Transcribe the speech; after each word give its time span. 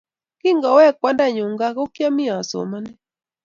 Kingowek 0.39 0.95
kwandanyu 0.99 1.45
gaa 1.59 1.75
ko 1.75 1.83
kiomi 1.93 2.25
asomani 2.39 2.91